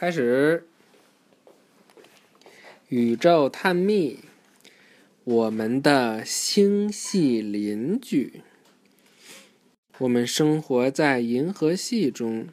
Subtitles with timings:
[0.00, 0.62] 开始，
[2.88, 4.20] 宇宙探秘，
[5.24, 8.42] 我们的星系邻居。
[9.98, 12.46] 我们生活在银河系中，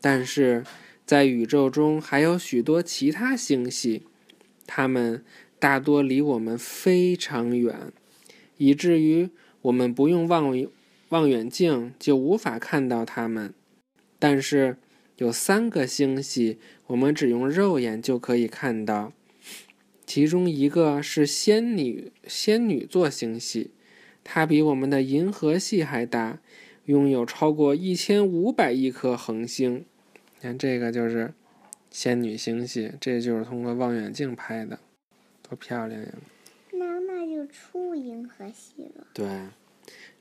[0.00, 0.62] 但是
[1.04, 4.04] 在宇宙中还有许多其他星系，
[4.64, 5.24] 它们
[5.58, 7.92] 大多离我们非常远，
[8.56, 9.30] 以至于
[9.62, 10.64] 我们不用望
[11.08, 13.52] 望远镜就无法看到它们。
[14.20, 14.76] 但是
[15.16, 16.58] 有三个星系。
[16.88, 19.14] 我们只用肉眼就可以看到，
[20.04, 23.70] 其中一个是仙女仙女座星系，
[24.22, 26.40] 它比我们的银河系还大，
[26.84, 29.86] 拥有超过一千五百亿颗恒星。
[30.42, 31.32] 看这个就是
[31.90, 34.78] 仙女星系，这就是通过望远镜拍的，
[35.48, 36.08] 多漂亮呀！
[36.72, 39.06] 那那就出银河系了。
[39.14, 39.26] 对，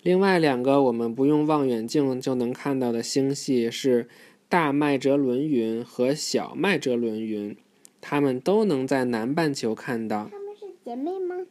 [0.02, 4.08] 另外两个我们不用望远镜就能看到的星系是。
[4.54, 7.58] 大麦哲伦云和小麦哲伦云，
[8.00, 10.30] 它们都能在南半球看到。
[10.32, 11.48] 它们是姐妹吗？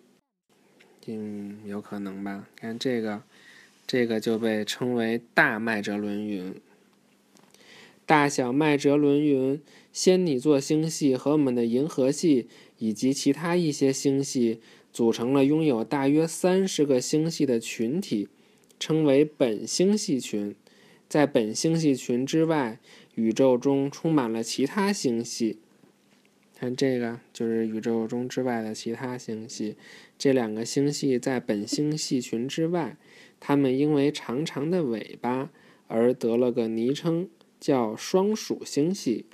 [1.08, 2.48] 嗯，有可能吧。
[2.54, 3.24] 看这个，
[3.88, 6.54] 这个就被称为大麦哲伦云。
[8.06, 9.60] 大小麦哲伦云、
[9.92, 12.46] 仙女座星系和我们的银河系
[12.78, 14.60] 以及其他一些星系
[14.92, 18.28] 组成了拥有大约三十个星系的群体，
[18.78, 20.54] 称为本星系群。
[21.12, 22.80] 在本星系群之外，
[23.16, 25.58] 宇宙中充满了其他星系。
[26.54, 29.76] 看这个，就是宇宙中之外的其他星系。
[30.16, 32.96] 这两个星系在本星系群之外，
[33.38, 35.50] 它们因为长长的尾巴
[35.86, 37.28] 而得了个昵称，
[37.60, 39.26] 叫双属星系。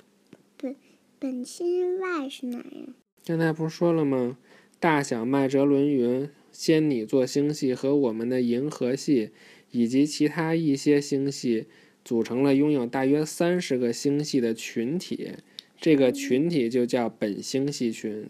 [0.57, 0.75] 本
[1.17, 2.87] 本星外是哪呀？
[3.25, 4.37] 刚才不是说了吗？
[4.81, 9.31] 大小麦哲伦云、仙女座星系和我们的银河系。
[9.71, 11.67] 以及其他一些星系
[12.03, 15.33] 组成了拥有大约三十个星系的群体，
[15.79, 18.29] 这个群体就叫本星系群，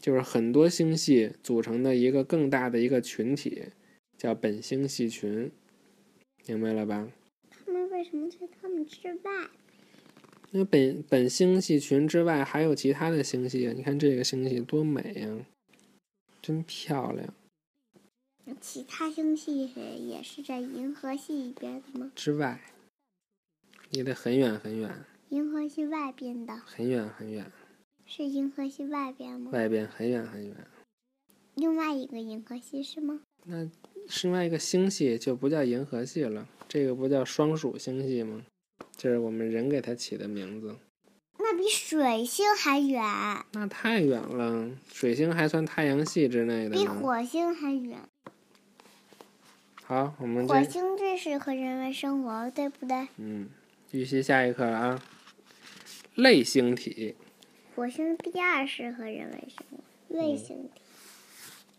[0.00, 3.64] 就是很多星系组成的一个更大的一个群体，
[4.16, 5.50] 叫本星系群，
[6.46, 7.08] 明白了吧？
[7.50, 9.48] 他们为什么在他们之外？
[10.52, 15.46] 那本本星系群之外还有其他的星系，你看这个星系多美呀，
[16.42, 17.32] 真漂亮。
[18.60, 19.70] 其他星系
[20.08, 22.10] 也是在银河系里边的吗？
[22.14, 22.60] 之外，
[23.90, 25.04] 离得很远很远。
[25.28, 26.56] 银河系外边的。
[26.56, 27.50] 很远很远。
[28.06, 29.50] 是银河系外边吗？
[29.52, 30.56] 外边很远很远。
[31.54, 33.20] 另外一个银河系是吗？
[33.44, 33.68] 那
[34.22, 38.42] 另外一个星系就不叫银河系了，这个不叫双属星系吗？
[38.96, 40.76] 这是我们人给它起的名字。
[41.38, 43.02] 那比水星还远。
[43.52, 46.76] 那太远了，水星还算太阳系之内的。
[46.76, 47.98] 比火星还远。
[49.90, 53.08] 好，我们火星最适合人类生活，对不对？
[53.16, 53.50] 嗯，
[53.90, 55.02] 预习下一课了啊。
[56.14, 57.16] 类星体。
[57.74, 60.80] 火星第二适合人类生活，类星体。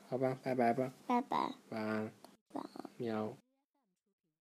[0.10, 0.92] 好吧，拜拜吧。
[1.08, 1.38] 拜拜。
[1.70, 2.12] 晚安。
[2.52, 2.90] 晚安。
[2.98, 3.34] 喵。